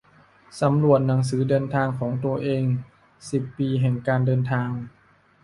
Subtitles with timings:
[0.61, 2.63] สำรวจหนังสือเดินทางของตัวเอง
[3.31, 4.69] สิบปีแห่งการเดินทาง